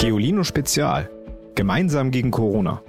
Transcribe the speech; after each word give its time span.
Geolino 0.00 0.44
Spezial. 0.44 1.10
Gemeinsam 1.54 2.10
gegen 2.10 2.30
Corona. 2.30 2.82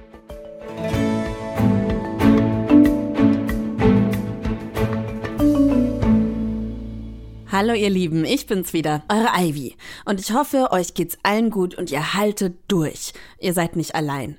Hallo 7.51 7.73
ihr 7.73 7.89
Lieben, 7.89 8.23
ich 8.23 8.47
bin's 8.47 8.71
wieder, 8.71 9.03
eure 9.09 9.27
Ivy. 9.37 9.75
Und 10.05 10.21
ich 10.21 10.31
hoffe, 10.31 10.69
euch 10.71 10.93
geht's 10.93 11.17
allen 11.23 11.49
gut 11.49 11.75
und 11.75 11.91
ihr 11.91 12.13
haltet 12.13 12.55
durch. 12.69 13.11
Ihr 13.39 13.53
seid 13.53 13.75
nicht 13.75 13.93
allein. 13.93 14.37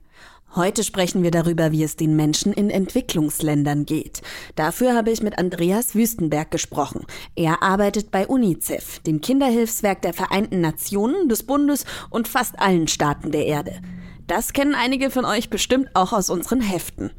Heute 0.54 0.84
sprechen 0.84 1.22
wir 1.22 1.30
darüber, 1.30 1.72
wie 1.72 1.82
es 1.82 1.96
den 1.96 2.14
Menschen 2.14 2.52
in 2.52 2.68
Entwicklungsländern 2.68 3.86
geht. 3.86 4.20
Dafür 4.54 4.94
habe 4.94 5.10
ich 5.10 5.22
mit 5.22 5.38
Andreas 5.38 5.94
Wüstenberg 5.94 6.50
gesprochen. 6.50 7.06
Er 7.34 7.62
arbeitet 7.62 8.10
bei 8.10 8.26
UNICEF, 8.26 8.98
dem 9.00 9.22
Kinderhilfswerk 9.22 10.02
der 10.02 10.12
Vereinten 10.12 10.60
Nationen, 10.60 11.30
des 11.30 11.44
Bundes 11.44 11.86
und 12.10 12.28
fast 12.28 12.58
allen 12.58 12.86
Staaten 12.86 13.32
der 13.32 13.46
Erde. 13.46 13.80
Das 14.26 14.52
kennen 14.52 14.74
einige 14.74 15.10
von 15.10 15.24
euch 15.24 15.48
bestimmt 15.48 15.88
auch 15.94 16.12
aus 16.12 16.28
unseren 16.28 16.60
Heften. 16.60 17.12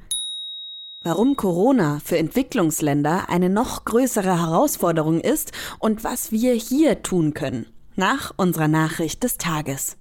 Warum 1.01 1.35
Corona 1.35 1.99
für 2.05 2.19
Entwicklungsländer 2.19 3.29
eine 3.29 3.49
noch 3.49 3.83
größere 3.83 4.41
Herausforderung 4.41 5.19
ist 5.19 5.51
und 5.79 6.03
was 6.03 6.31
wir 6.31 6.53
hier 6.53 7.01
tun 7.01 7.33
können. 7.33 7.65
Nach 7.95 8.31
unserer 8.37 8.67
Nachricht 8.67 9.23
des 9.23 9.37
Tages. 9.37 9.97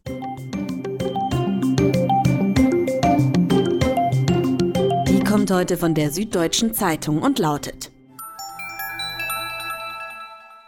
Kommt 5.33 5.51
heute 5.51 5.79
von 5.79 5.95
der 5.95 6.11
Süddeutschen 6.11 6.75
Zeitung 6.75 7.23
und 7.23 7.39
lautet 7.39 7.91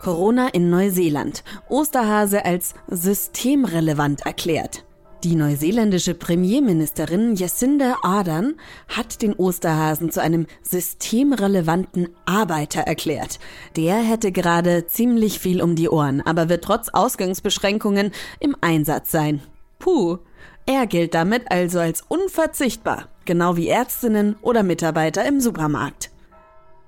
Corona 0.00 0.48
in 0.48 0.70
Neuseeland. 0.70 1.44
Osterhase 1.68 2.46
als 2.46 2.72
systemrelevant 2.88 4.24
erklärt. 4.24 4.86
Die 5.22 5.34
neuseeländische 5.34 6.14
Premierministerin 6.14 7.34
Jacinda 7.34 7.98
Ardern 8.00 8.54
hat 8.88 9.20
den 9.20 9.34
Osterhasen 9.34 10.10
zu 10.10 10.22
einem 10.22 10.46
systemrelevanten 10.62 12.08
Arbeiter 12.24 12.80
erklärt. 12.80 13.40
Der 13.76 13.96
hätte 13.96 14.32
gerade 14.32 14.86
ziemlich 14.86 15.40
viel 15.40 15.60
um 15.60 15.76
die 15.76 15.90
Ohren, 15.90 16.22
aber 16.22 16.48
wird 16.48 16.64
trotz 16.64 16.88
Ausgangsbeschränkungen 16.88 18.12
im 18.40 18.56
Einsatz 18.62 19.10
sein. 19.10 19.42
Puh, 19.78 20.20
er 20.64 20.86
gilt 20.86 21.12
damit 21.12 21.50
also 21.50 21.80
als 21.80 22.00
unverzichtbar 22.00 23.10
genau 23.26 23.56
wie 23.56 23.68
Ärztinnen 23.68 24.36
oder 24.42 24.62
Mitarbeiter 24.62 25.24
im 25.24 25.40
Supermarkt. 25.40 26.10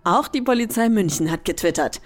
Auch 0.05 0.29
die 0.29 0.43
Polizei 0.43 0.89
München 0.89 1.31
hat 1.31 1.45
getwittert. 1.45 2.01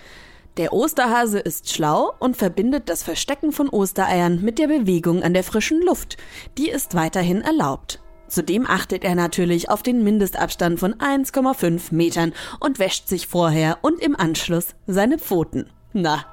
Der 0.57 0.73
Osterhase 0.73 1.39
ist 1.39 1.73
schlau 1.73 2.13
und 2.19 2.37
verbindet 2.37 2.89
das 2.89 3.03
Verstecken 3.03 3.53
von 3.53 3.69
Ostereiern 3.69 4.41
mit 4.43 4.59
der 4.59 4.67
Bewegung 4.67 5.23
an 5.23 5.35
der 5.35 5.45
frischen 5.45 5.81
Luft. 5.83 6.17
Die 6.59 6.69
ist 6.69 6.95
weiterhin 6.95 7.41
erlaubt. 7.41 8.01
Zudem 8.27 8.67
achtet 8.67 9.05
er 9.05 9.15
natürlich 9.15 9.69
auf 9.71 9.83
den 9.83 10.05
Mindestabstand 10.05 10.79
von 10.79 10.95
1,5 10.95 11.95
Metern 11.95 12.33
und 12.61 12.79
wäscht 12.79 13.09
sich 13.09 13.27
vorher 13.27 13.79
und 13.83 14.01
im 14.01 14.15
Anschluss 14.15 14.69
seine 14.87 15.19
Pfoten. 15.19 15.69
Na, 15.93 16.25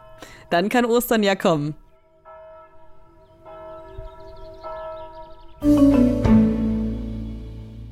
dann 0.49 0.69
kann 0.69 0.85
Ostern 0.85 1.23
ja 1.23 1.35
kommen. 1.35 1.75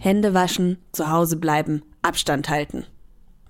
Hände 0.06 0.36
waschen, 0.36 0.78
zu 0.92 1.10
Hause 1.10 1.38
bleiben, 1.38 1.82
Abstand 2.04 2.48
halten. 2.48 2.86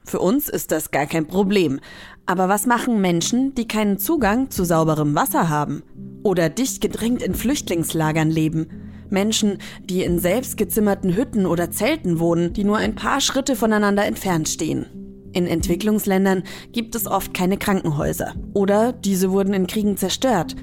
Für 0.06 0.20
uns 0.20 0.48
ist 0.48 0.72
das 0.72 0.90
gar 0.90 1.06
kein 1.06 1.28
Problem. 1.28 1.82
Aber 2.26 2.48
was 2.48 2.66
machen 2.66 3.02
Menschen, 3.02 3.54
die 3.56 3.68
keinen 3.68 3.98
Zugang 3.98 4.50
zu 4.52 4.64
sauberem 4.64 5.16
Wasser 5.16 5.50
haben? 5.50 5.84
Oder 6.24 6.50
dicht 6.50 6.80
gedrängt 6.80 7.22
in 7.22 7.36
Flüchtlingslagern 7.36 8.30
leben? 8.30 8.68
Menschen, 9.10 9.58
die 9.84 10.04
in 10.04 10.18
selbstgezimmerten 10.18 11.16
Hütten 11.16 11.46
oder 11.46 11.72
Zelten 11.72 12.20
wohnen, 12.20 12.54
die 12.54 12.64
nur 12.64 12.78
ein 12.78 12.96
paar 12.96 13.20
Schritte 13.20 13.58
voneinander 13.58 14.06
entfernt 14.06 14.48
stehen. 14.48 14.86
In 15.34 15.48
Entwicklungsländern 15.48 16.44
gibt 16.72 16.96
es 16.96 17.06
oft 17.06 17.34
keine 17.34 17.58
Krankenhäuser. 17.58 18.34
Oder 18.54 18.94
diese 18.94 19.32
wurden 19.32 19.54
in 19.54 19.68
Kriegen 19.68 19.98
zerstört. 19.98 20.56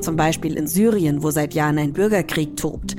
Zum 0.00 0.16
Beispiel 0.16 0.56
in 0.56 0.66
Syrien, 0.66 1.22
wo 1.22 1.30
seit 1.30 1.52
Jahren 1.52 1.78
ein 1.78 1.92
Bürgerkrieg 1.92 2.56
tobt. 2.56 2.96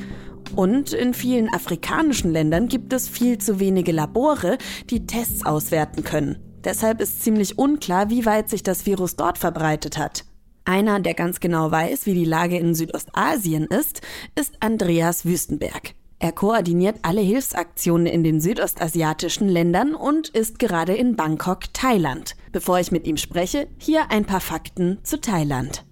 Und 0.56 0.94
in 0.94 1.14
vielen 1.14 1.54
afrikanischen 1.54 2.32
Ländern 2.32 2.68
gibt 2.68 2.94
es 2.94 3.10
viel 3.10 3.38
zu 3.38 3.60
wenige 3.60 3.92
Labore, 3.92 4.58
die 4.90 5.06
Tests 5.06 5.46
auswerten 5.46 6.04
können. 6.04 6.38
Deshalb 6.64 7.02
ist 7.02 7.22
ziemlich 7.22 7.58
unklar, 7.58 8.10
wie 8.10 8.26
weit 8.26 8.50
sich 8.50 8.64
das 8.64 8.86
Virus 8.86 9.16
dort 9.16 9.38
verbreitet 9.38 9.98
hat. 9.98 10.26
Einer, 10.64 11.00
der 11.00 11.14
ganz 11.14 11.40
genau 11.40 11.70
weiß, 11.70 12.08
wie 12.08 12.16
die 12.16 12.26
Lage 12.26 12.58
in 12.58 12.74
Südostasien 12.74 13.66
ist, 13.66 14.02
ist 14.40 14.56
Andreas 14.62 15.26
Wüstenberg. 15.26 15.94
Er 16.18 16.32
koordiniert 16.32 16.96
alle 17.04 17.22
Hilfsaktionen 17.22 18.08
in 18.08 18.24
den 18.24 18.42
südostasiatischen 18.42 19.48
Ländern 19.48 19.94
und 19.94 20.30
ist 20.30 20.58
gerade 20.58 20.96
in 20.96 21.16
Bangkok, 21.16 21.74
Thailand. 21.74 22.36
Bevor 22.52 22.80
ich 22.80 22.92
mit 22.92 23.06
ihm 23.06 23.18
spreche, 23.18 23.68
hier 23.78 24.10
ein 24.10 24.26
paar 24.26 24.40
Fakten 24.40 25.00
zu 25.04 25.20
Thailand. 25.20 25.86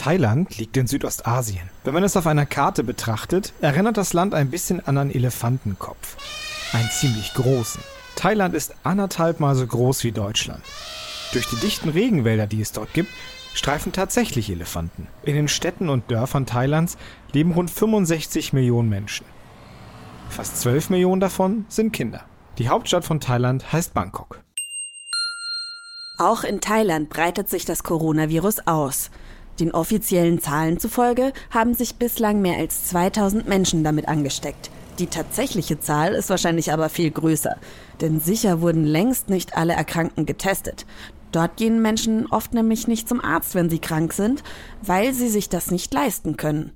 Thailand 0.00 0.56
liegt 0.56 0.78
in 0.78 0.86
Südostasien. 0.86 1.68
Wenn 1.84 1.92
man 1.92 2.04
es 2.04 2.16
auf 2.16 2.26
einer 2.26 2.46
Karte 2.46 2.84
betrachtet, 2.84 3.52
erinnert 3.60 3.98
das 3.98 4.14
Land 4.14 4.32
ein 4.32 4.48
bisschen 4.50 4.80
an 4.86 4.96
einen 4.96 5.10
Elefantenkopf. 5.10 6.16
Einen 6.72 6.88
ziemlich 6.88 7.34
großen. 7.34 7.82
Thailand 8.16 8.54
ist 8.54 8.74
anderthalb 8.82 9.40
Mal 9.40 9.54
so 9.56 9.66
groß 9.66 10.02
wie 10.04 10.12
Deutschland. 10.12 10.62
Durch 11.34 11.46
die 11.50 11.56
dichten 11.56 11.90
Regenwälder, 11.90 12.46
die 12.46 12.62
es 12.62 12.72
dort 12.72 12.94
gibt, 12.94 13.10
streifen 13.52 13.92
tatsächlich 13.92 14.48
Elefanten. 14.48 15.06
In 15.22 15.34
den 15.34 15.48
Städten 15.48 15.90
und 15.90 16.10
Dörfern 16.10 16.46
Thailands 16.46 16.96
leben 17.32 17.52
rund 17.52 17.70
65 17.70 18.54
Millionen 18.54 18.88
Menschen. 18.88 19.26
Fast 20.30 20.62
12 20.62 20.88
Millionen 20.88 21.20
davon 21.20 21.66
sind 21.68 21.92
Kinder. 21.92 22.24
Die 22.56 22.70
Hauptstadt 22.70 23.04
von 23.04 23.20
Thailand 23.20 23.70
heißt 23.70 23.92
Bangkok. 23.92 24.40
Auch 26.16 26.42
in 26.42 26.62
Thailand 26.62 27.10
breitet 27.10 27.50
sich 27.50 27.66
das 27.66 27.82
Coronavirus 27.82 28.66
aus. 28.66 29.10
Den 29.60 29.72
offiziellen 29.72 30.40
Zahlen 30.40 30.78
zufolge 30.78 31.34
haben 31.50 31.74
sich 31.74 31.96
bislang 31.96 32.40
mehr 32.40 32.56
als 32.56 32.86
2000 32.86 33.46
Menschen 33.46 33.84
damit 33.84 34.08
angesteckt. 34.08 34.70
Die 34.98 35.06
tatsächliche 35.06 35.78
Zahl 35.78 36.14
ist 36.14 36.30
wahrscheinlich 36.30 36.72
aber 36.72 36.88
viel 36.88 37.10
größer, 37.10 37.56
denn 38.00 38.20
sicher 38.20 38.62
wurden 38.62 38.84
längst 38.84 39.28
nicht 39.28 39.56
alle 39.56 39.74
Erkrankten 39.74 40.24
getestet. 40.24 40.86
Dort 41.30 41.56
gehen 41.56 41.82
Menschen 41.82 42.26
oft 42.26 42.54
nämlich 42.54 42.88
nicht 42.88 43.06
zum 43.06 43.20
Arzt, 43.22 43.54
wenn 43.54 43.70
sie 43.70 43.78
krank 43.78 44.14
sind, 44.14 44.42
weil 44.82 45.12
sie 45.12 45.28
sich 45.28 45.50
das 45.50 45.70
nicht 45.70 45.92
leisten 45.92 46.38
können. 46.38 46.72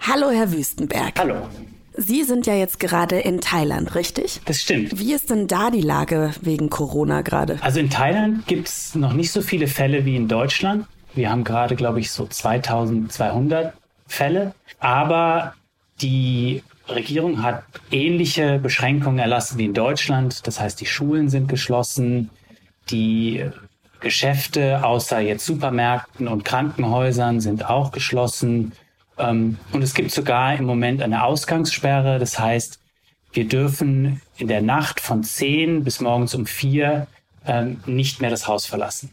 Hallo, 0.00 0.30
Herr 0.30 0.52
Wüstenberg. 0.52 1.18
Hallo. 1.18 1.48
Sie 1.96 2.22
sind 2.22 2.46
ja 2.46 2.54
jetzt 2.54 2.78
gerade 2.78 3.18
in 3.18 3.40
Thailand, 3.40 3.94
richtig? 3.94 4.40
Das 4.44 4.60
stimmt. 4.60 4.98
Wie 4.98 5.12
ist 5.12 5.28
denn 5.28 5.48
da 5.48 5.70
die 5.70 5.82
Lage 5.82 6.32
wegen 6.40 6.70
Corona 6.70 7.22
gerade? 7.22 7.58
Also 7.60 7.80
in 7.80 7.90
Thailand 7.90 8.46
gibt 8.46 8.68
es 8.68 8.94
noch 8.94 9.12
nicht 9.12 9.32
so 9.32 9.42
viele 9.42 9.66
Fälle 9.66 10.04
wie 10.04 10.16
in 10.16 10.28
Deutschland. 10.28 10.86
Wir 11.14 11.30
haben 11.30 11.44
gerade, 11.44 11.76
glaube 11.76 12.00
ich, 12.00 12.10
so 12.10 12.26
2200 12.26 13.74
Fälle. 14.06 14.54
Aber 14.78 15.54
die 16.00 16.62
Regierung 16.88 17.42
hat 17.42 17.62
ähnliche 17.90 18.58
Beschränkungen 18.58 19.18
erlassen 19.18 19.58
wie 19.58 19.66
in 19.66 19.74
Deutschland. 19.74 20.46
Das 20.46 20.60
heißt, 20.60 20.80
die 20.80 20.86
Schulen 20.86 21.28
sind 21.28 21.48
geschlossen, 21.48 22.30
die 22.90 23.44
Geschäfte 24.00 24.84
außer 24.84 25.20
jetzt 25.20 25.44
Supermärkten 25.46 26.26
und 26.26 26.44
Krankenhäusern 26.44 27.40
sind 27.40 27.68
auch 27.68 27.92
geschlossen. 27.92 28.72
Ähm, 29.18 29.58
und 29.72 29.82
es 29.82 29.94
gibt 29.94 30.10
sogar 30.10 30.54
im 30.54 30.64
Moment 30.64 31.02
eine 31.02 31.24
Ausgangssperre. 31.24 32.18
Das 32.18 32.38
heißt, 32.38 32.80
wir 33.32 33.46
dürfen 33.46 34.22
in 34.38 34.48
der 34.48 34.62
Nacht 34.62 35.00
von 35.00 35.22
10 35.22 35.84
bis 35.84 36.00
morgens 36.00 36.34
um 36.34 36.46
4 36.46 37.06
ähm, 37.46 37.80
nicht 37.86 38.20
mehr 38.20 38.30
das 38.30 38.48
Haus 38.48 38.66
verlassen. 38.66 39.12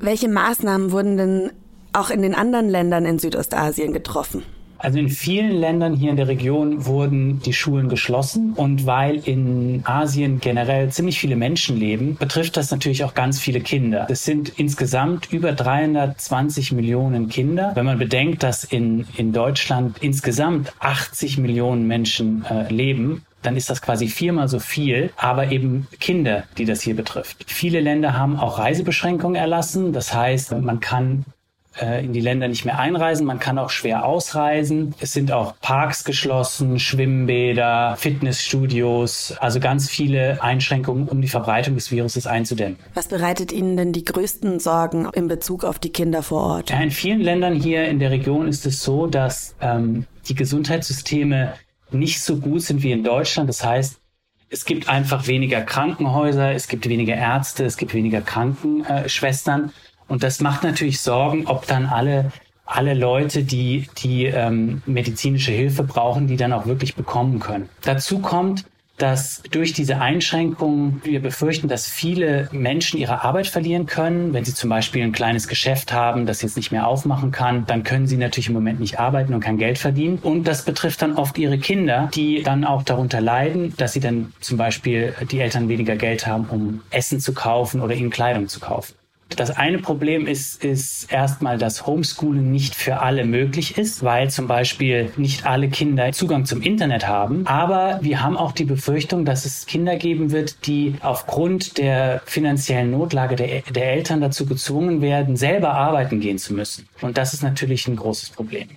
Welche 0.00 0.28
Maßnahmen 0.28 0.92
wurden 0.92 1.16
denn 1.18 1.52
auch 1.92 2.08
in 2.08 2.22
den 2.22 2.34
anderen 2.34 2.70
Ländern 2.70 3.04
in 3.04 3.18
Südostasien 3.18 3.92
getroffen? 3.92 4.42
Also 4.78 4.98
in 4.98 5.10
vielen 5.10 5.50
Ländern 5.50 5.94
hier 5.94 6.10
in 6.10 6.16
der 6.16 6.28
Region 6.28 6.86
wurden 6.86 7.40
die 7.42 7.52
Schulen 7.52 7.90
geschlossen 7.90 8.54
und 8.54 8.86
weil 8.86 9.16
in 9.16 9.82
Asien 9.84 10.40
generell 10.40 10.88
ziemlich 10.88 11.20
viele 11.20 11.36
Menschen 11.36 11.76
leben, 11.76 12.16
betrifft 12.18 12.56
das 12.56 12.70
natürlich 12.70 13.04
auch 13.04 13.12
ganz 13.12 13.38
viele 13.38 13.60
Kinder. 13.60 14.06
Es 14.08 14.24
sind 14.24 14.58
insgesamt 14.58 15.30
über 15.30 15.52
320 15.52 16.72
Millionen 16.72 17.28
Kinder. 17.28 17.72
Wenn 17.74 17.84
man 17.84 17.98
bedenkt, 17.98 18.42
dass 18.42 18.64
in, 18.64 19.06
in 19.18 19.34
Deutschland 19.34 19.98
insgesamt 20.00 20.72
80 20.78 21.36
Millionen 21.36 21.86
Menschen 21.86 22.46
äh, 22.46 22.72
leben, 22.72 23.26
dann 23.42 23.56
ist 23.56 23.70
das 23.70 23.82
quasi 23.82 24.08
viermal 24.08 24.48
so 24.48 24.58
viel, 24.58 25.10
aber 25.16 25.50
eben 25.50 25.88
Kinder, 25.98 26.44
die 26.58 26.64
das 26.64 26.82
hier 26.82 26.96
betrifft. 26.96 27.44
Viele 27.46 27.80
Länder 27.80 28.16
haben 28.16 28.38
auch 28.38 28.58
Reisebeschränkungen 28.58 29.36
erlassen. 29.36 29.92
Das 29.92 30.14
heißt, 30.14 30.52
man 30.52 30.80
kann 30.80 31.24
äh, 31.80 32.04
in 32.04 32.12
die 32.12 32.20
Länder 32.20 32.48
nicht 32.48 32.64
mehr 32.64 32.78
einreisen. 32.78 33.26
Man 33.26 33.38
kann 33.38 33.58
auch 33.58 33.70
schwer 33.70 34.04
ausreisen. 34.04 34.94
Es 35.00 35.12
sind 35.12 35.32
auch 35.32 35.54
Parks 35.60 36.04
geschlossen, 36.04 36.78
Schwimmbäder, 36.78 37.96
Fitnessstudios, 37.96 39.34
also 39.38 39.60
ganz 39.60 39.88
viele 39.88 40.42
Einschränkungen, 40.42 41.08
um 41.08 41.22
die 41.22 41.28
Verbreitung 41.28 41.76
des 41.76 41.90
Viruses 41.90 42.26
einzudämmen. 42.26 42.76
Was 42.94 43.08
bereitet 43.08 43.52
Ihnen 43.52 43.76
denn 43.76 43.92
die 43.92 44.04
größten 44.04 44.60
Sorgen 44.60 45.08
in 45.14 45.28
Bezug 45.28 45.64
auf 45.64 45.78
die 45.78 45.90
Kinder 45.90 46.22
vor 46.22 46.42
Ort? 46.42 46.70
Ja, 46.70 46.80
in 46.80 46.90
vielen 46.90 47.20
Ländern 47.20 47.54
hier 47.54 47.86
in 47.86 47.98
der 47.98 48.10
Region 48.10 48.48
ist 48.48 48.66
es 48.66 48.82
so, 48.82 49.06
dass 49.06 49.54
ähm, 49.60 50.06
die 50.28 50.34
Gesundheitssysteme 50.34 51.54
nicht 51.92 52.22
so 52.22 52.36
gut 52.36 52.62
sind 52.62 52.82
wie 52.82 52.92
in 52.92 53.04
Deutschland. 53.04 53.48
Das 53.48 53.64
heißt, 53.64 54.00
es 54.48 54.64
gibt 54.64 54.88
einfach 54.88 55.26
weniger 55.26 55.62
Krankenhäuser, 55.62 56.52
es 56.52 56.66
gibt 56.66 56.88
weniger 56.88 57.14
Ärzte, 57.14 57.64
es 57.64 57.76
gibt 57.76 57.94
weniger 57.94 58.20
Krankenschwestern. 58.20 59.72
Und 60.08 60.24
das 60.24 60.40
macht 60.40 60.64
natürlich 60.64 61.00
Sorgen, 61.00 61.46
ob 61.46 61.66
dann 61.66 61.86
alle, 61.86 62.32
alle 62.66 62.94
Leute, 62.94 63.44
die, 63.44 63.88
die 63.98 64.24
ähm, 64.24 64.82
medizinische 64.86 65.52
Hilfe 65.52 65.84
brauchen, 65.84 66.26
die 66.26 66.36
dann 66.36 66.52
auch 66.52 66.66
wirklich 66.66 66.96
bekommen 66.96 67.38
können. 67.38 67.68
Dazu 67.82 68.18
kommt, 68.18 68.64
dass 69.00 69.42
durch 69.50 69.72
diese 69.72 70.00
Einschränkungen 70.00 71.00
wir 71.04 71.20
befürchten, 71.20 71.68
dass 71.68 71.86
viele 71.86 72.48
Menschen 72.52 72.98
ihre 72.98 73.22
Arbeit 73.24 73.46
verlieren 73.46 73.86
können. 73.86 74.32
Wenn 74.32 74.44
sie 74.44 74.54
zum 74.54 74.70
Beispiel 74.70 75.02
ein 75.02 75.12
kleines 75.12 75.48
Geschäft 75.48 75.92
haben, 75.92 76.26
das 76.26 76.42
jetzt 76.42 76.56
nicht 76.56 76.70
mehr 76.70 76.86
aufmachen 76.86 77.30
kann, 77.30 77.66
dann 77.66 77.82
können 77.82 78.06
sie 78.06 78.16
natürlich 78.16 78.48
im 78.48 78.54
Moment 78.54 78.80
nicht 78.80 78.98
arbeiten 79.00 79.34
und 79.34 79.40
kein 79.40 79.58
Geld 79.58 79.78
verdienen. 79.78 80.18
Und 80.22 80.44
das 80.44 80.64
betrifft 80.64 81.02
dann 81.02 81.16
oft 81.16 81.38
ihre 81.38 81.58
Kinder, 81.58 82.10
die 82.14 82.42
dann 82.42 82.64
auch 82.64 82.82
darunter 82.82 83.20
leiden, 83.20 83.74
dass 83.76 83.92
sie 83.92 84.00
dann 84.00 84.32
zum 84.40 84.56
Beispiel 84.56 85.14
die 85.30 85.40
Eltern 85.40 85.68
weniger 85.68 85.96
Geld 85.96 86.26
haben, 86.26 86.46
um 86.50 86.82
Essen 86.90 87.20
zu 87.20 87.32
kaufen 87.32 87.80
oder 87.80 87.94
ihnen 87.94 88.10
Kleidung 88.10 88.48
zu 88.48 88.60
kaufen. 88.60 88.99
Das 89.36 89.50
eine 89.50 89.78
Problem 89.78 90.26
ist, 90.26 90.62
ist 90.64 91.10
erstmal, 91.10 91.56
dass 91.56 91.86
Homeschooling 91.86 92.50
nicht 92.50 92.74
für 92.74 93.00
alle 93.00 93.24
möglich 93.24 93.78
ist, 93.78 94.02
weil 94.02 94.30
zum 94.30 94.48
Beispiel 94.48 95.12
nicht 95.16 95.46
alle 95.46 95.68
Kinder 95.68 96.12
Zugang 96.12 96.44
zum 96.44 96.62
Internet 96.62 97.06
haben. 97.06 97.46
Aber 97.46 98.00
wir 98.02 98.22
haben 98.22 98.36
auch 98.36 98.52
die 98.52 98.64
Befürchtung, 98.64 99.24
dass 99.24 99.44
es 99.44 99.66
Kinder 99.66 99.96
geben 99.96 100.32
wird, 100.32 100.66
die 100.66 100.96
aufgrund 101.00 101.78
der 101.78 102.22
finanziellen 102.26 102.90
Notlage 102.90 103.36
der, 103.36 103.62
der 103.62 103.92
Eltern 103.92 104.20
dazu 104.20 104.46
gezwungen 104.46 105.00
werden, 105.00 105.36
selber 105.36 105.72
arbeiten 105.72 106.20
gehen 106.20 106.38
zu 106.38 106.52
müssen. 106.52 106.88
Und 107.00 107.16
das 107.16 107.32
ist 107.32 107.42
natürlich 107.42 107.86
ein 107.86 107.96
großes 107.96 108.30
Problem. 108.30 108.68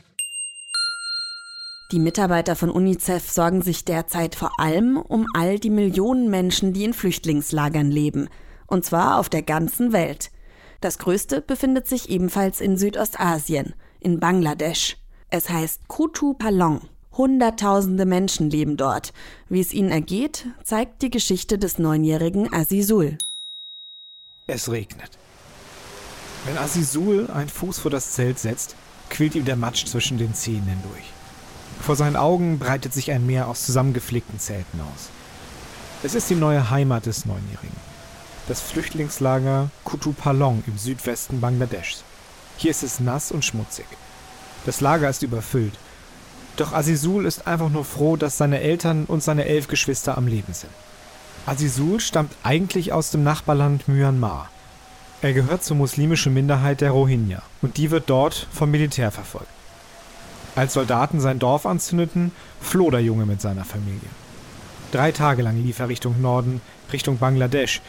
Die 1.92 2.00
Mitarbeiter 2.00 2.56
von 2.56 2.70
UNICEF 2.70 3.30
sorgen 3.30 3.62
sich 3.62 3.86
derzeit 3.86 4.36
vor 4.36 4.52
allem 4.58 4.98
um 4.98 5.28
all 5.36 5.60
die 5.60 5.70
Millionen 5.70 6.30
Menschen, 6.30 6.74
die 6.74 6.86
in 6.86 6.94
Flüchtlingslagern 6.94 7.92
leben. 7.92 8.30
Und 8.66 8.86
zwar 8.86 9.20
auf 9.20 9.30
der 9.30 9.44
ganzen 9.44 9.94
Welt. 9.94 10.32
Das 10.84 10.98
größte 10.98 11.40
befindet 11.40 11.88
sich 11.88 12.10
ebenfalls 12.10 12.60
in 12.60 12.78
Südostasien, 12.78 13.74
in 14.02 14.20
Bangladesch. 14.20 14.98
Es 15.30 15.50
heißt 15.50 15.88
Kutu 15.88 16.34
Palong. 16.34 16.82
Hunderttausende 17.14 18.06
Menschen 18.06 18.50
leben 18.50 18.76
dort. 18.76 19.14
Wie 19.48 19.62
es 19.62 19.72
ihnen 19.72 19.92
ergeht, 19.92 20.46
zeigt 20.62 21.02
die 21.02 21.10
Geschichte 21.10 21.58
des 21.58 21.80
neunjährigen 21.80 22.54
Azizul. 22.54 23.18
Es 24.46 24.70
regnet. 24.70 25.12
Wenn 26.44 26.58
Azizul 26.58 27.32
einen 27.32 27.48
Fuß 27.48 27.80
vor 27.80 27.90
das 27.90 28.12
Zelt 28.12 28.38
setzt, 28.38 28.76
quillt 29.10 29.36
ihm 29.36 29.46
der 29.46 29.56
Matsch 29.56 29.86
zwischen 29.86 30.18
den 30.18 30.34
Zähnen 30.34 30.68
hindurch. 30.68 31.14
Vor 31.80 31.96
seinen 31.96 32.18
Augen 32.18 32.60
breitet 32.60 32.94
sich 32.94 33.10
ein 33.10 33.26
Meer 33.26 33.48
aus 33.48 33.66
zusammengeflickten 33.66 34.38
Zelten 34.38 34.82
aus. 34.82 35.08
Es 36.04 36.14
ist 36.14 36.30
die 36.30 36.36
neue 36.36 36.70
Heimat 36.70 37.06
des 37.06 37.26
Neunjährigen 37.26 37.93
das 38.48 38.62
Flüchtlingslager 38.62 39.70
Kutupalong 39.84 40.64
im 40.68 40.78
Südwesten 40.78 41.40
Bangladeschs. 41.40 42.04
Hier 42.58 42.72
ist 42.72 42.84
es 42.84 43.00
nass 43.00 43.32
und 43.32 43.46
schmutzig. 43.46 43.86
Das 44.66 44.82
Lager 44.82 45.10
ist 45.10 45.24
überfüllt. 45.24 45.74
Doch 46.58 46.74
Azizul 46.74 47.26
ist 47.26 47.48
einfach 47.48 47.70
nur 47.70 47.86
froh, 47.86 48.16
dass 48.16 48.38
seine 48.38 48.60
Eltern 48.60 49.06
und 49.06 49.24
seine 49.24 49.46
elf 49.46 49.68
Geschwister 49.68 50.18
am 50.18 50.28
Leben 50.28 50.54
sind. 50.54 50.72
Azizul 51.46 52.00
stammt 52.00 52.34
eigentlich 52.44 52.94
aus 52.94 53.12
dem 53.12 53.24
Nachbarland 53.24 53.88
Myanmar. 53.88 54.50
Er 55.22 55.34
gehört 55.34 55.64
zur 55.64 55.78
muslimischen 55.78 56.34
Minderheit 56.34 56.82
der 56.82 56.92
Rohingya 56.92 57.42
und 57.62 57.78
die 57.78 57.92
wird 57.92 58.10
dort 58.10 58.48
vom 58.52 58.72
Militär 58.72 59.10
verfolgt. 59.12 59.48
Als 60.56 60.74
Soldaten 60.74 61.20
sein 61.20 61.40
Dorf 61.40 61.66
anzündeten, 61.66 62.32
floh 62.62 62.92
der 62.92 63.02
Junge 63.02 63.26
mit 63.26 63.42
seiner 63.42 63.66
Familie. 63.66 64.10
Drei 64.92 65.12
Tage 65.12 65.42
lang 65.42 65.64
lief 65.64 65.80
er 65.80 65.90
Richtung 65.90 66.22
Norden, 66.22 66.62
Richtung 66.92 67.18
Bangladesch, 67.18 67.82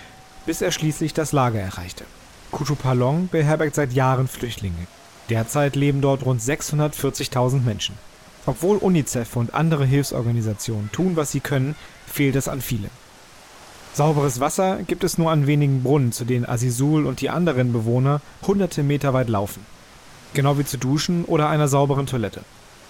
bis 0.46 0.62
er 0.62 0.70
schließlich 0.70 1.14
das 1.14 1.32
Lager 1.32 1.61
erreichte. 1.61 2.05
Kutupalong 2.50 3.29
beherbergt 3.29 3.75
seit 3.75 3.93
Jahren 3.93 4.29
Flüchtlinge. 4.29 4.87
Derzeit 5.29 5.75
leben 5.75 6.00
dort 6.00 6.25
rund 6.25 6.41
640.000 6.41 7.62
Menschen. 7.62 7.96
Obwohl 8.46 8.76
UNICEF 8.76 9.37
und 9.37 9.55
andere 9.55 9.87
Hilfsorganisationen 9.87 10.93
tun, 10.93 11.17
was 11.17 11.32
sie 11.32 11.41
können, 11.41 11.75
fehlt 12.06 12.37
es 12.37 12.49
an 12.49 12.61
vielen. 12.61 12.91
Sauberes 13.94 14.41
Wasser 14.41 14.82
gibt 14.87 15.05
es 15.05 15.19
nur 15.19 15.31
an 15.31 15.46
wenigen 15.46 15.82
Brunnen, 15.82 16.12
zu 16.12 16.25
denen 16.25 16.46
Azizul 16.46 17.06
und 17.06 17.20
die 17.20 17.31
anderen 17.31 17.73
Bewohner 17.73 18.20
hunderte 18.46 18.82
Meter 18.82 19.14
weit 19.14 19.29
laufen. 19.29 19.64
Genau 20.35 20.58
wie 20.58 20.64
zu 20.64 20.79
duschen 20.79 21.25
oder 21.25 21.49
einer 21.49 21.69
sauberen 21.69 22.06
Toilette. 22.06 22.43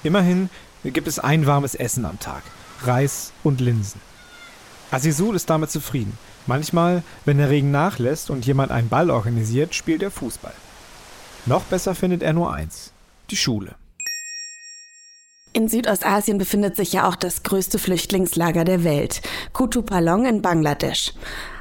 Immerhin 0.03 0.49
gibt 0.83 1.07
es 1.07 1.19
ein 1.19 1.47
warmes 1.47 1.75
Essen 1.75 2.05
am 2.05 2.19
Tag, 2.19 2.43
Reis 2.83 3.33
und 3.43 3.61
Linsen. 3.61 4.01
Azizul 4.91 5.37
ist 5.37 5.51
damit 5.51 5.71
zufrieden 5.71 6.19
Manchmal, 6.47 7.03
wenn 7.25 7.39
der 7.39 7.51
Regen 7.51 7.71
nachlässt 7.71 8.31
und 8.31 8.47
jemand 8.47 8.71
einen 8.71 8.89
Ball 8.89 9.11
organisiert, 9.11 9.75
spielt 9.75 10.03
er 10.03 10.11
Fußball. 10.11 10.53
Noch 11.47 11.63
besser 11.63 11.95
findet 11.95 12.23
er 12.23 12.33
nur 12.33 12.53
eins, 12.53 12.93
die 13.31 13.37
Schule. 13.37 13.75
In 15.57 15.69
Südostasien 15.69 16.37
befindet 16.37 16.75
sich 16.75 16.93
ja 16.93 17.09
auch 17.09 17.15
das 17.15 17.45
größte 17.45 17.79
Flüchtlingslager 17.79 18.65
der 18.65 18.83
Welt, 18.83 19.23
Kutupalong 19.53 20.27
in 20.27 20.43
Bangladesch. 20.43 21.13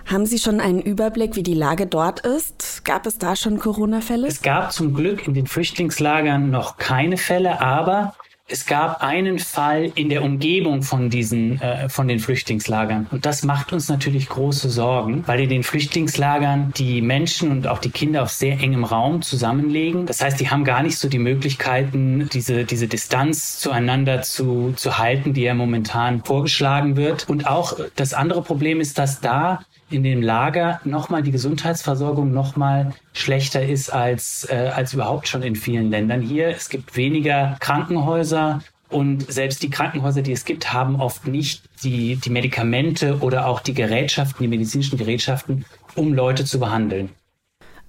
Haben 0.05 0.25
Sie 0.25 0.39
schon 0.39 0.59
einen 0.59 0.81
Überblick, 0.81 1.35
wie 1.35 1.43
die 1.43 1.53
Lage 1.53 1.85
dort 1.85 2.21
ist? 2.21 2.83
Gab 2.85 3.05
es 3.05 3.19
da 3.19 3.35
schon 3.35 3.59
Corona-Fälle? 3.59 4.27
Es 4.27 4.41
gab 4.41 4.73
zum 4.73 4.95
Glück 4.95 5.27
in 5.27 5.35
den 5.35 5.45
Flüchtlingslagern 5.47 6.49
noch 6.49 6.77
keine 6.77 7.17
Fälle, 7.17 7.61
aber 7.61 8.15
es 8.53 8.67
gab 8.67 9.01
einen 9.01 9.39
Fall 9.39 9.91
in 9.95 10.09
der 10.09 10.23
Umgebung 10.23 10.83
von 10.83 11.09
diesen, 11.09 11.59
äh, 11.59 11.89
von 11.89 12.07
den 12.07 12.19
Flüchtlingslagern. 12.19 13.07
Und 13.09 13.25
das 13.25 13.41
macht 13.41 13.73
uns 13.73 13.89
natürlich 13.89 14.29
große 14.29 14.69
Sorgen, 14.69 15.23
weil 15.25 15.39
in 15.39 15.49
den 15.49 15.63
Flüchtlingslagern 15.63 16.71
die 16.77 17.01
Menschen 17.01 17.49
und 17.49 17.65
auch 17.65 17.79
die 17.79 17.89
Kinder 17.89 18.21
auf 18.21 18.29
sehr 18.29 18.59
engem 18.59 18.83
Raum 18.83 19.23
zusammenlegen. 19.23 20.05
Das 20.05 20.21
heißt, 20.21 20.39
die 20.39 20.51
haben 20.51 20.65
gar 20.65 20.83
nicht 20.83 20.99
so 20.99 21.09
die 21.09 21.17
Möglichkeiten, 21.17 22.29
diese, 22.31 22.63
diese 22.63 22.87
Distanz 22.87 23.57
zueinander 23.57 24.21
zu, 24.21 24.73
zu 24.75 24.99
halten, 24.99 25.33
die 25.33 25.41
ja 25.41 25.55
momentan 25.55 26.23
vorgeschlagen 26.23 26.95
wird. 26.95 27.27
Und 27.27 27.47
auch 27.47 27.79
das 27.95 28.13
andere 28.13 28.43
Problem 28.43 28.79
ist, 28.79 28.99
dass 28.99 29.19
da 29.19 29.65
in 29.93 30.03
dem 30.03 30.21
Lager 30.21 30.81
nochmal 30.83 31.23
die 31.23 31.31
Gesundheitsversorgung 31.31 32.31
nochmal 32.31 32.93
schlechter 33.13 33.63
ist 33.63 33.93
als, 33.93 34.47
äh, 34.49 34.71
als 34.73 34.93
überhaupt 34.93 35.27
schon 35.27 35.43
in 35.43 35.55
vielen 35.55 35.91
Ländern 35.91 36.21
hier. 36.21 36.49
Es 36.49 36.69
gibt 36.69 36.97
weniger 36.97 37.55
Krankenhäuser 37.59 38.61
und 38.89 39.31
selbst 39.31 39.63
die 39.63 39.69
Krankenhäuser, 39.69 40.21
die 40.21 40.31
es 40.31 40.45
gibt, 40.45 40.73
haben 40.73 40.99
oft 40.99 41.27
nicht 41.27 41.63
die, 41.83 42.15
die 42.15 42.29
Medikamente 42.29 43.19
oder 43.19 43.47
auch 43.47 43.59
die 43.59 43.73
Gerätschaften, 43.73 44.43
die 44.43 44.47
medizinischen 44.47 44.97
Gerätschaften, 44.97 45.65
um 45.95 46.13
Leute 46.13 46.45
zu 46.45 46.59
behandeln. 46.59 47.09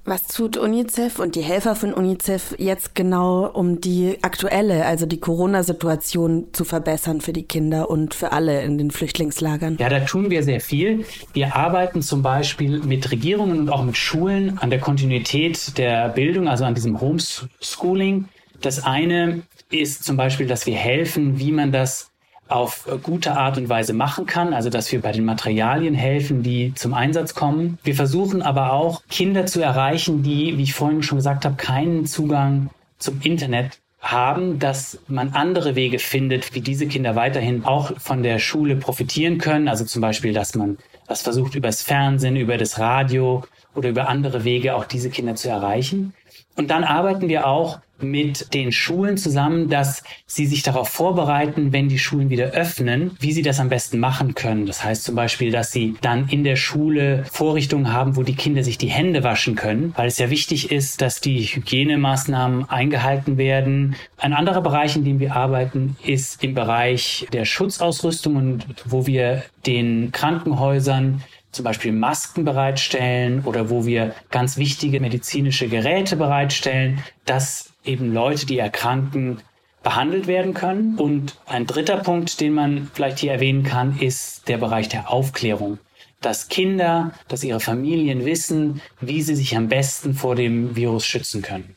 Was 0.06 0.26
tut 0.26 0.58
UNICEF 0.58 1.18
und 1.18 1.34
die 1.34 1.40
Helfer 1.40 1.74
von 1.74 1.94
UNICEF 1.94 2.56
jetzt 2.58 2.94
genau, 2.94 3.46
um 3.46 3.80
die 3.80 4.18
aktuelle, 4.20 4.84
also 4.84 5.06
die 5.06 5.18
Corona-Situation 5.18 6.48
zu 6.52 6.64
verbessern 6.64 7.22
für 7.22 7.32
die 7.32 7.44
Kinder 7.44 7.88
und 7.88 8.12
für 8.12 8.32
alle 8.32 8.62
in 8.62 8.76
den 8.76 8.90
Flüchtlingslagern? 8.90 9.78
Ja, 9.80 9.88
da 9.88 10.00
tun 10.00 10.28
wir 10.28 10.42
sehr 10.42 10.60
viel. 10.60 11.06
Wir 11.32 11.56
arbeiten 11.56 12.02
zum 12.02 12.20
Beispiel 12.20 12.80
mit 12.80 13.10
Regierungen 13.10 13.60
und 13.60 13.70
auch 13.70 13.82
mit 13.82 13.96
Schulen 13.96 14.58
an 14.58 14.68
der 14.68 14.78
Kontinuität 14.78 15.78
der 15.78 16.10
Bildung, 16.10 16.48
also 16.48 16.64
an 16.64 16.74
diesem 16.74 17.00
Homeschooling. 17.00 18.28
Das 18.60 18.84
eine 18.84 19.42
ist 19.70 20.04
zum 20.04 20.18
Beispiel, 20.18 20.46
dass 20.46 20.66
wir 20.66 20.76
helfen, 20.76 21.38
wie 21.38 21.50
man 21.50 21.72
das 21.72 22.10
auf 22.48 22.88
gute 23.02 23.36
Art 23.36 23.56
und 23.56 23.68
Weise 23.68 23.92
machen 23.92 24.26
kann, 24.26 24.52
also 24.52 24.70
dass 24.70 24.90
wir 24.92 25.00
bei 25.00 25.12
den 25.12 25.24
Materialien 25.24 25.94
helfen, 25.94 26.42
die 26.42 26.74
zum 26.74 26.94
Einsatz 26.94 27.34
kommen. 27.34 27.78
Wir 27.82 27.94
versuchen 27.94 28.42
aber 28.42 28.72
auch 28.72 29.02
Kinder 29.08 29.46
zu 29.46 29.62
erreichen, 29.62 30.22
die, 30.22 30.58
wie 30.58 30.62
ich 30.62 30.74
vorhin 30.74 31.02
schon 31.02 31.18
gesagt 31.18 31.44
habe, 31.44 31.56
keinen 31.56 32.06
Zugang 32.06 32.70
zum 32.98 33.20
Internet 33.22 33.78
haben, 34.00 34.58
dass 34.58 34.98
man 35.08 35.30
andere 35.30 35.74
Wege 35.76 35.98
findet, 35.98 36.54
wie 36.54 36.60
diese 36.60 36.86
Kinder 36.86 37.16
weiterhin 37.16 37.64
auch 37.64 37.98
von 37.98 38.22
der 38.22 38.38
Schule 38.38 38.76
profitieren 38.76 39.38
können. 39.38 39.66
Also 39.66 39.84
zum 39.84 40.02
Beispiel, 40.02 40.34
dass 40.34 40.54
man 40.54 40.76
das 41.08 41.22
versucht, 41.22 41.54
übers 41.54 41.82
Fernsehen, 41.82 42.36
über 42.36 42.58
das 42.58 42.78
Radio 42.78 43.44
oder 43.74 43.88
über 43.88 44.08
andere 44.08 44.44
Wege 44.44 44.76
auch 44.76 44.84
diese 44.84 45.08
Kinder 45.08 45.34
zu 45.34 45.48
erreichen. 45.48 46.12
Und 46.56 46.70
dann 46.70 46.84
arbeiten 46.84 47.28
wir 47.28 47.46
auch 47.46 47.80
mit 48.00 48.52
den 48.54 48.72
Schulen 48.72 49.16
zusammen, 49.16 49.68
dass 49.68 50.02
sie 50.26 50.46
sich 50.46 50.62
darauf 50.62 50.88
vorbereiten, 50.88 51.72
wenn 51.72 51.88
die 51.88 51.98
Schulen 51.98 52.30
wieder 52.30 52.46
öffnen, 52.46 53.16
wie 53.20 53.32
sie 53.32 53.42
das 53.42 53.60
am 53.60 53.68
besten 53.68 53.98
machen 53.98 54.34
können. 54.34 54.66
Das 54.66 54.84
heißt 54.84 55.04
zum 55.04 55.14
Beispiel, 55.14 55.50
dass 55.50 55.72
sie 55.72 55.94
dann 56.00 56.28
in 56.28 56.44
der 56.44 56.56
Schule 56.56 57.24
Vorrichtungen 57.30 57.92
haben, 57.92 58.16
wo 58.16 58.22
die 58.22 58.34
Kinder 58.34 58.64
sich 58.64 58.78
die 58.78 58.88
Hände 58.88 59.22
waschen 59.22 59.54
können, 59.54 59.92
weil 59.96 60.08
es 60.08 60.18
ja 60.18 60.30
wichtig 60.30 60.70
ist, 60.70 61.00
dass 61.00 61.20
die 61.20 61.42
Hygienemaßnahmen 61.42 62.68
eingehalten 62.68 63.38
werden. 63.38 63.96
Ein 64.18 64.32
anderer 64.32 64.60
Bereich, 64.60 64.96
in 64.96 65.04
dem 65.04 65.20
wir 65.20 65.34
arbeiten, 65.36 65.96
ist 66.04 66.42
im 66.42 66.54
Bereich 66.54 67.26
der 67.32 67.44
Schutzausrüstung 67.44 68.36
und 68.36 68.66
wo 68.84 69.06
wir 69.06 69.42
den 69.66 70.12
Krankenhäusern 70.12 71.22
zum 71.52 71.64
Beispiel 71.64 71.92
Masken 71.92 72.44
bereitstellen 72.44 73.42
oder 73.44 73.70
wo 73.70 73.86
wir 73.86 74.14
ganz 74.30 74.56
wichtige 74.56 75.00
medizinische 75.00 75.68
Geräte 75.68 76.16
bereitstellen, 76.16 77.02
dass 77.24 77.73
eben 77.84 78.12
Leute, 78.12 78.46
die 78.46 78.58
erkranken, 78.58 79.38
behandelt 79.82 80.26
werden 80.26 80.54
können. 80.54 80.96
Und 80.98 81.36
ein 81.46 81.66
dritter 81.66 81.98
Punkt, 81.98 82.40
den 82.40 82.54
man 82.54 82.90
vielleicht 82.92 83.18
hier 83.18 83.32
erwähnen 83.32 83.62
kann, 83.62 83.98
ist 83.98 84.48
der 84.48 84.58
Bereich 84.58 84.88
der 84.88 85.10
Aufklärung. 85.10 85.78
Dass 86.20 86.48
Kinder, 86.48 87.12
dass 87.28 87.44
ihre 87.44 87.60
Familien 87.60 88.24
wissen, 88.24 88.80
wie 89.00 89.22
sie 89.22 89.36
sich 89.36 89.56
am 89.56 89.68
besten 89.68 90.14
vor 90.14 90.34
dem 90.34 90.74
Virus 90.74 91.04
schützen 91.06 91.42
können. 91.42 91.76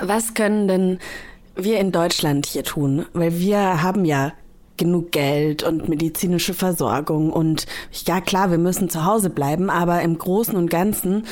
Was 0.00 0.34
können 0.34 0.68
denn 0.68 0.98
wir 1.56 1.80
in 1.80 1.90
Deutschland 1.90 2.46
hier 2.46 2.62
tun? 2.62 3.06
Weil 3.14 3.38
wir 3.38 3.82
haben 3.82 4.04
ja 4.04 4.32
genug 4.76 5.12
Geld 5.12 5.62
und 5.62 5.88
medizinische 5.88 6.54
Versorgung 6.54 7.30
und 7.30 7.66
ja 8.06 8.22
klar, 8.22 8.50
wir 8.50 8.56
müssen 8.56 8.88
zu 8.88 9.04
Hause 9.04 9.28
bleiben, 9.28 9.68
aber 9.68 10.00
im 10.00 10.16
Großen 10.16 10.56
und 10.56 10.70
Ganzen 10.70 11.26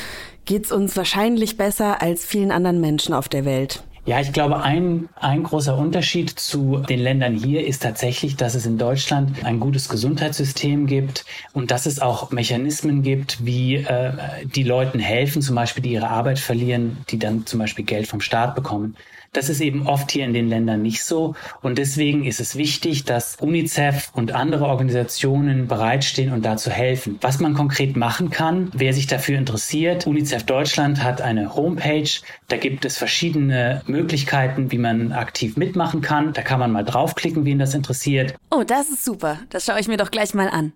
geht's 0.45 0.71
uns 0.71 0.97
wahrscheinlich 0.99 1.57
besser 1.57 2.03
als 2.03 2.27
vielen 2.27 2.51
anderen 2.51 2.81
Menschen 2.81 3.15
auf 3.15 3.29
der 3.29 3.47
Welt. 3.47 3.85
Ja, 4.09 4.23
ich 4.23 4.33
glaube, 4.33 4.63
ein, 4.63 5.11
ein 5.17 5.43
großer 5.43 5.77
Unterschied 5.77 6.31
zu 6.31 6.79
den 6.79 6.99
Ländern 6.99 7.35
hier 7.35 7.67
ist 7.67 7.83
tatsächlich, 7.83 8.37
dass 8.37 8.55
es 8.55 8.65
in 8.65 8.79
Deutschland 8.79 9.45
ein 9.45 9.61
gutes 9.61 9.91
Gesundheitssystem 9.91 10.87
gibt 10.87 11.27
und 11.53 11.71
dass 11.71 11.85
es 11.85 12.01
auch 12.01 12.31
Mechanismen 12.31 13.03
gibt, 13.03 13.45
wie 13.45 13.75
äh, 13.75 14.13
die 14.47 14.63
Leuten 14.63 14.99
helfen, 14.99 15.43
zum 15.43 15.57
Beispiel, 15.57 15.83
die 15.83 15.93
ihre 15.93 16.09
Arbeit 16.09 16.39
verlieren, 16.39 16.97
die 17.11 17.19
dann 17.19 17.45
zum 17.45 17.59
Beispiel 17.59 17.85
Geld 17.85 18.07
vom 18.07 18.23
Staat 18.23 18.55
bekommen. 18.55 18.97
Das 19.39 19.49
ist 19.49 19.61
eben 19.61 19.87
oft 19.87 20.11
hier 20.11 20.25
in 20.25 20.33
den 20.33 20.49
Ländern 20.49 20.83
nicht 20.83 21.05
so. 21.05 21.37
Und 21.63 21.79
deswegen 21.79 22.25
ist 22.25 22.41
es 22.41 22.57
wichtig, 22.57 23.05
dass 23.05 23.37
UNICEF 23.41 24.11
und 24.13 24.33
andere 24.33 24.65
Organisationen 24.67 25.69
bereitstehen 25.69 26.33
und 26.33 26.45
dazu 26.45 26.73
helfen. 26.73 27.19
Was 27.21 27.39
man 27.39 27.55
konkret 27.55 27.97
machen 27.97 28.31
kann, 28.31 28.73
wer 28.75 28.93
sich 28.93 29.07
dafür 29.07 29.39
interessiert, 29.39 30.09
UNICEF 30.09 30.43
Deutschland 30.43 31.05
hat 31.05 31.21
eine 31.21 31.55
Homepage. 31.55 32.11
Da 32.49 32.57
gibt 32.57 32.85
es 32.85 32.99
verschiedene 32.99 33.83
Möglichkeiten, 33.87 34.73
wie 34.73 34.79
man 34.79 35.13
aktiv 35.13 35.57
mitmachen 35.57 36.01
kann. 36.01 36.33
Da 36.33 36.43
kann 36.43 36.59
man 36.59 36.73
mal 36.73 36.85
draufklicken, 36.85 37.45
wen 37.45 37.61
das 37.61 37.75
interessiert. 37.75 38.35
Oh, 38.51 38.65
das 38.67 38.91
ist 38.91 39.05
super. 39.05 39.39
Das 39.51 39.65
schaue 39.65 39.79
ich 39.79 39.87
mir 39.87 39.99
doch 39.99 40.11
gleich 40.11 40.35
mal 40.35 40.49
an. 40.49 40.73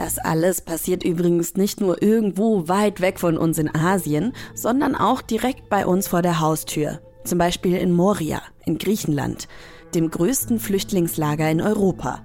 Das 0.00 0.16
alles 0.16 0.62
passiert 0.62 1.04
übrigens 1.04 1.56
nicht 1.56 1.82
nur 1.82 2.02
irgendwo 2.02 2.68
weit 2.68 3.02
weg 3.02 3.20
von 3.20 3.36
uns 3.36 3.58
in 3.58 3.68
Asien, 3.74 4.32
sondern 4.54 4.94
auch 4.94 5.20
direkt 5.20 5.68
bei 5.68 5.84
uns 5.84 6.08
vor 6.08 6.22
der 6.22 6.40
Haustür. 6.40 7.00
Zum 7.22 7.36
Beispiel 7.36 7.76
in 7.76 7.92
Moria, 7.92 8.40
in 8.64 8.78
Griechenland, 8.78 9.46
dem 9.94 10.10
größten 10.10 10.58
Flüchtlingslager 10.58 11.50
in 11.50 11.60
Europa. 11.60 12.22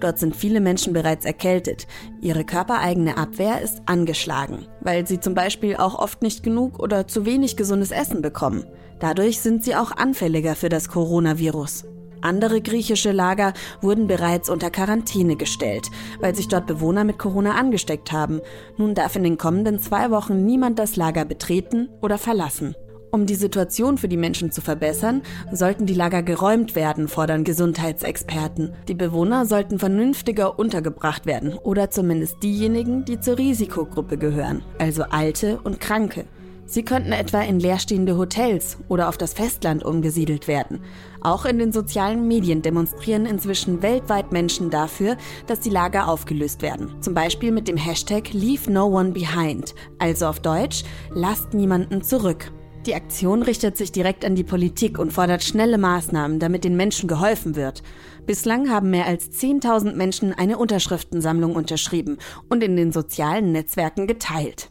Dort 0.00 0.18
sind 0.18 0.36
viele 0.36 0.60
Menschen 0.60 0.92
bereits 0.92 1.24
erkältet. 1.24 1.86
Ihre 2.20 2.44
körpereigene 2.44 3.16
Abwehr 3.16 3.62
ist 3.62 3.80
angeschlagen, 3.86 4.66
weil 4.82 5.06
sie 5.06 5.18
zum 5.18 5.32
Beispiel 5.32 5.76
auch 5.76 5.98
oft 5.98 6.20
nicht 6.20 6.42
genug 6.42 6.78
oder 6.78 7.08
zu 7.08 7.24
wenig 7.24 7.56
gesundes 7.56 7.90
Essen 7.90 8.20
bekommen. 8.20 8.66
Dadurch 9.00 9.40
sind 9.40 9.64
sie 9.64 9.76
auch 9.76 9.92
anfälliger 9.92 10.54
für 10.56 10.68
das 10.68 10.90
Coronavirus. 10.90 11.86
Andere 12.24 12.62
griechische 12.62 13.12
Lager 13.12 13.52
wurden 13.82 14.06
bereits 14.06 14.48
unter 14.48 14.70
Quarantäne 14.70 15.36
gestellt, 15.36 15.90
weil 16.20 16.34
sich 16.34 16.48
dort 16.48 16.66
Bewohner 16.66 17.04
mit 17.04 17.18
Corona 17.18 17.52
angesteckt 17.52 18.12
haben. 18.12 18.40
Nun 18.78 18.94
darf 18.94 19.14
in 19.14 19.24
den 19.24 19.36
kommenden 19.36 19.78
zwei 19.78 20.10
Wochen 20.10 20.44
niemand 20.44 20.78
das 20.78 20.96
Lager 20.96 21.26
betreten 21.26 21.90
oder 22.00 22.16
verlassen. 22.16 22.74
Um 23.14 23.26
die 23.26 23.36
Situation 23.36 23.98
für 23.98 24.08
die 24.08 24.16
Menschen 24.16 24.50
zu 24.50 24.60
verbessern, 24.60 25.22
sollten 25.52 25.86
die 25.86 25.94
Lager 25.94 26.22
geräumt 26.22 26.74
werden, 26.74 27.06
fordern 27.08 27.44
Gesundheitsexperten. 27.44 28.74
Die 28.88 28.94
Bewohner 28.94 29.46
sollten 29.46 29.78
vernünftiger 29.78 30.58
untergebracht 30.58 31.26
werden 31.26 31.54
oder 31.54 31.90
zumindest 31.90 32.42
diejenigen, 32.42 33.04
die 33.04 33.20
zur 33.20 33.38
Risikogruppe 33.38 34.16
gehören, 34.16 34.62
also 34.78 35.04
Alte 35.04 35.60
und 35.62 35.78
Kranke. 35.78 36.24
Sie 36.66 36.82
könnten 36.82 37.12
etwa 37.12 37.42
in 37.42 37.60
leerstehende 37.60 38.16
Hotels 38.16 38.78
oder 38.88 39.08
auf 39.08 39.18
das 39.18 39.34
Festland 39.34 39.84
umgesiedelt 39.84 40.48
werden. 40.48 40.80
Auch 41.20 41.44
in 41.44 41.58
den 41.58 41.72
sozialen 41.72 42.26
Medien 42.26 42.62
demonstrieren 42.62 43.26
inzwischen 43.26 43.82
weltweit 43.82 44.32
Menschen 44.32 44.70
dafür, 44.70 45.16
dass 45.46 45.60
die 45.60 45.70
Lager 45.70 46.08
aufgelöst 46.08 46.62
werden. 46.62 47.00
Zum 47.00 47.14
Beispiel 47.14 47.52
mit 47.52 47.68
dem 47.68 47.76
Hashtag 47.76 48.32
Leave 48.32 48.70
No 48.70 48.86
One 48.86 49.12
Behind, 49.12 49.74
also 49.98 50.26
auf 50.26 50.40
Deutsch 50.40 50.84
Lasst 51.12 51.54
niemanden 51.54 52.02
zurück. 52.02 52.50
Die 52.86 52.94
Aktion 52.94 53.42
richtet 53.42 53.78
sich 53.78 53.92
direkt 53.92 54.26
an 54.26 54.34
die 54.34 54.44
Politik 54.44 54.98
und 54.98 55.10
fordert 55.10 55.42
schnelle 55.42 55.78
Maßnahmen, 55.78 56.38
damit 56.38 56.64
den 56.64 56.76
Menschen 56.76 57.08
geholfen 57.08 57.56
wird. 57.56 57.82
Bislang 58.26 58.68
haben 58.68 58.90
mehr 58.90 59.06
als 59.06 59.30
10.000 59.30 59.94
Menschen 59.94 60.34
eine 60.34 60.58
Unterschriftensammlung 60.58 61.54
unterschrieben 61.54 62.18
und 62.50 62.62
in 62.62 62.76
den 62.76 62.92
sozialen 62.92 63.52
Netzwerken 63.52 64.06
geteilt. 64.06 64.70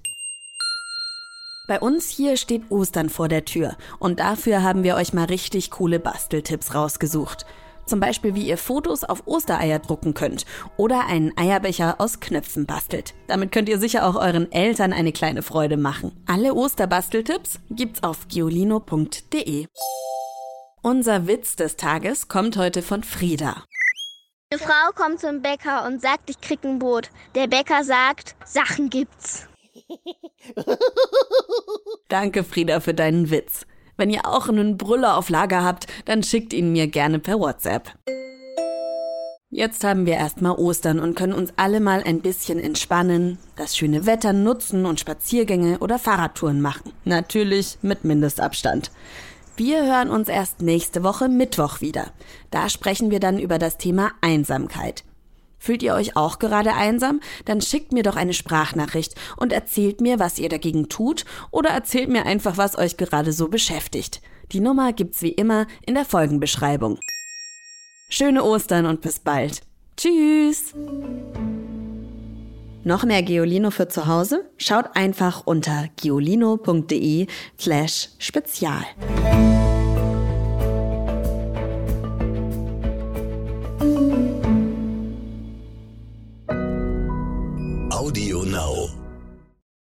Bei 1.65 1.79
uns 1.79 2.09
hier 2.09 2.35
steht 2.35 2.69
Ostern 2.71 3.09
vor 3.09 3.29
der 3.29 3.45
Tür 3.45 3.77
und 3.99 4.19
dafür 4.19 4.63
haben 4.63 4.83
wir 4.83 4.95
euch 4.95 5.13
mal 5.13 5.25
richtig 5.25 5.71
coole 5.71 5.97
Basteltipps 5.97 6.75
rausgesucht. 6.75 7.45
Zum 7.85 8.01
Beispiel, 8.01 8.35
wie 8.35 8.47
ihr 8.47 8.57
Fotos 8.57 9.05
auf 9.05 9.27
Ostereier 9.27 9.79
drucken 9.79 10.13
könnt 10.13 10.45
oder 10.75 11.05
einen 11.07 11.37
Eierbecher 11.37 11.95
aus 11.99 12.19
Knöpfen 12.19 12.65
bastelt. 12.65 13.13
Damit 13.27 13.53
könnt 13.53 13.69
ihr 13.69 13.79
sicher 13.79 14.05
auch 14.05 14.15
euren 14.15 14.51
Eltern 14.51 14.91
eine 14.91 15.13
kleine 15.13 15.41
Freude 15.41 15.77
machen. 15.77 16.11
Alle 16.25 16.53
Osterbasteltipps 16.53 17.59
gibt's 17.69 18.03
auf 18.03 18.27
giolino.de. 18.27 19.67
Unser 20.81 21.27
Witz 21.27 21.55
des 21.55 21.77
Tages 21.77 22.27
kommt 22.27 22.57
heute 22.57 22.81
von 22.81 23.03
Frieda. 23.03 23.63
Eine 24.51 24.59
Frau 24.59 24.91
kommt 24.95 25.21
zum 25.21 25.41
Bäcker 25.41 25.85
und 25.87 26.01
sagt, 26.01 26.29
ich 26.29 26.41
krieg 26.41 26.59
ein 26.63 26.79
Boot. 26.79 27.09
Der 27.35 27.47
Bäcker 27.47 27.85
sagt, 27.85 28.35
Sachen 28.45 28.89
gibt's. 28.89 29.47
Danke, 32.09 32.43
Frieda, 32.43 32.79
für 32.79 32.93
deinen 32.93 33.29
Witz. 33.31 33.65
Wenn 33.97 34.09
ihr 34.09 34.25
auch 34.25 34.49
einen 34.49 34.77
Brüller 34.77 35.17
auf 35.17 35.29
Lager 35.29 35.63
habt, 35.63 35.87
dann 36.05 36.23
schickt 36.23 36.53
ihn 36.53 36.71
mir 36.71 36.87
gerne 36.87 37.19
per 37.19 37.39
WhatsApp. 37.39 37.93
Jetzt 39.55 39.83
haben 39.83 40.07
wir 40.07 40.15
erstmal 40.15 40.55
Ostern 40.55 40.99
und 40.99 41.13
können 41.13 41.33
uns 41.33 41.53
alle 41.57 41.79
mal 41.79 42.01
ein 42.03 42.21
bisschen 42.21 42.59
entspannen, 42.59 43.37
das 43.55 43.77
schöne 43.77 44.07
Wetter 44.07 44.33
nutzen 44.33 44.87
und 44.87 44.99
Spaziergänge 44.99 45.77
oder 45.77 45.99
Fahrradtouren 45.99 46.59
machen. 46.59 46.91
Natürlich 47.05 47.77
mit 47.83 48.03
Mindestabstand. 48.03 48.89
Wir 49.55 49.85
hören 49.85 50.09
uns 50.09 50.27
erst 50.27 50.63
nächste 50.63 51.03
Woche 51.03 51.29
Mittwoch 51.29 51.81
wieder. 51.81 52.07
Da 52.49 52.67
sprechen 52.67 53.11
wir 53.11 53.19
dann 53.19 53.37
über 53.37 53.59
das 53.59 53.77
Thema 53.77 54.11
Einsamkeit. 54.21 55.03
Fühlt 55.63 55.81
ihr 55.81 55.93
euch 55.93 56.17
auch 56.17 56.39
gerade 56.39 56.73
einsam? 56.73 57.21
Dann 57.45 57.61
schickt 57.61 57.93
mir 57.93 58.03
doch 58.03 58.17
eine 58.17 58.33
Sprachnachricht 58.33 59.15
und 59.37 59.53
erzählt 59.53 60.01
mir, 60.01 60.19
was 60.19 60.37
ihr 60.37 60.49
dagegen 60.49 60.89
tut 60.89 61.23
oder 61.51 61.69
erzählt 61.69 62.09
mir 62.09 62.25
einfach, 62.25 62.57
was 62.57 62.77
euch 62.77 62.97
gerade 62.97 63.31
so 63.31 63.47
beschäftigt. 63.47 64.21
Die 64.51 64.59
Nummer 64.59 64.91
gibt's 64.91 65.21
wie 65.21 65.31
immer 65.31 65.65
in 65.85 65.93
der 65.93 66.03
Folgenbeschreibung. 66.03 66.99
Schöne 68.09 68.43
Ostern 68.43 68.85
und 68.85 68.99
bis 68.99 69.19
bald. 69.19 69.61
Tschüss! 69.95 70.73
Noch 72.83 73.05
mehr 73.05 73.23
Geolino 73.23 73.71
für 73.71 73.87
zu 73.87 74.07
Hause? 74.07 74.43
Schaut 74.57 74.97
einfach 74.97 75.47
unter 75.47 75.87
geolino.de 75.95 77.27
slash 77.57 78.09
spezial. 78.19 78.83